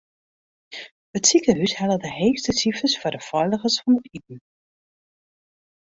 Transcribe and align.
It 1.19 1.27
sikehús 1.31 1.73
helle 1.81 1.97
de 2.05 2.09
heechste 2.17 2.51
sifers 2.61 2.95
foar 3.03 3.13
de 3.17 3.21
feiligens 3.29 3.79
fan 3.83 4.03
iten. 4.19 4.37